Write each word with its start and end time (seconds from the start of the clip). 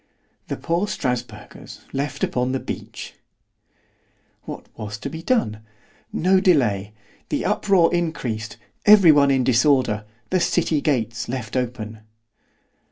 ——The 0.47 0.57
poor 0.57 0.87
Strasburgers 0.87 1.81
left 1.93 2.23
upon 2.23 2.53
the 2.53 2.59
beach! 2.59 3.13
——What 4.45 4.65
was 4.75 4.97
to 4.97 5.11
be 5.11 5.21
done?—No 5.21 6.39
delay—the 6.39 7.45
uproar 7.45 7.93
increased——every 7.93 9.11
one 9.11 9.29
in 9.29 9.43
disorder——the 9.43 10.39
city 10.39 10.81
gates 10.81 11.19
set 11.27 11.55
open. 11.55 11.99